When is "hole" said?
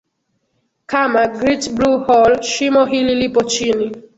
2.03-2.43